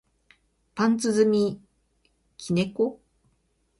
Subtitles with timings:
[0.73, 1.61] パンツ積み
[2.35, 2.99] 木猫